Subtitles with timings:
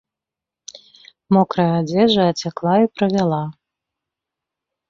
[1.37, 3.41] Мокрая адзежа ацякла і правяла.